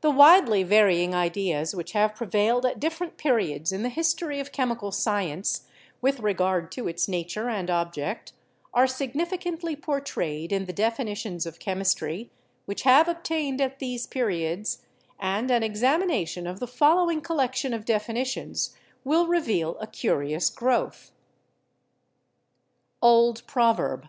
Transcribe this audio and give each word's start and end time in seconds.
The 0.00 0.12
widely 0.12 0.62
varying 0.62 1.12
ideas 1.12 1.74
which 1.74 1.90
have 1.90 2.14
prevailed 2.14 2.64
at 2.64 2.78
dif 2.78 2.96
ferent 3.00 3.16
periods 3.16 3.72
in 3.72 3.82
the 3.82 3.88
history 3.88 4.38
of 4.38 4.52
chemical 4.52 4.92
science, 4.92 5.66
with 6.00 6.20
regard 6.20 6.70
to 6.70 6.86
its 6.86 7.08
nature 7.08 7.48
and 7.50 7.68
object, 7.68 8.32
are 8.72 8.86
significantly 8.86 9.74
por 9.74 10.00
trayed 10.00 10.52
in 10.52 10.66
the 10.66 10.72
definitions 10.72 11.46
of 11.46 11.58
chemistry 11.58 12.30
which 12.66 12.82
have 12.82 13.08
obtained 13.08 13.60
at 13.60 13.80
these 13.80 14.06
periods, 14.06 14.82
and 15.18 15.50
an 15.50 15.64
examination 15.64 16.46
of 16.46 16.60
the 16.60 16.68
following 16.68 17.20
col 17.20 17.38
lection 17.38 17.74
of 17.74 17.84
definitions 17.84 18.76
will 19.02 19.26
reveal 19.26 19.76
a 19.80 19.88
curious 19.88 20.48
growth: 20.48 21.10
Old 23.02 23.44
Proverb. 23.48 24.06